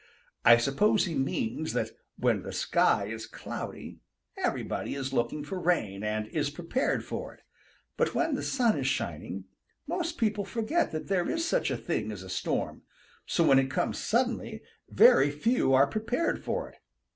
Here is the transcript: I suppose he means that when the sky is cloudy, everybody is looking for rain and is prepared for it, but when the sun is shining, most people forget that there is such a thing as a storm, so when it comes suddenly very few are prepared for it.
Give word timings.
I 0.43 0.57
suppose 0.57 1.05
he 1.05 1.13
means 1.13 1.73
that 1.73 1.91
when 2.17 2.41
the 2.41 2.51
sky 2.51 3.05
is 3.05 3.27
cloudy, 3.27 3.99
everybody 4.35 4.95
is 4.95 5.13
looking 5.13 5.43
for 5.43 5.59
rain 5.59 6.03
and 6.03 6.25
is 6.29 6.49
prepared 6.49 7.05
for 7.05 7.35
it, 7.35 7.41
but 7.97 8.15
when 8.15 8.33
the 8.33 8.41
sun 8.41 8.79
is 8.79 8.87
shining, 8.87 9.45
most 9.85 10.17
people 10.17 10.43
forget 10.43 10.91
that 10.91 11.07
there 11.07 11.29
is 11.29 11.45
such 11.45 11.69
a 11.69 11.77
thing 11.77 12.11
as 12.11 12.23
a 12.23 12.29
storm, 12.29 12.81
so 13.27 13.43
when 13.47 13.59
it 13.59 13.69
comes 13.69 13.99
suddenly 13.99 14.63
very 14.89 15.29
few 15.29 15.71
are 15.75 15.85
prepared 15.85 16.43
for 16.43 16.67
it. 16.71 16.77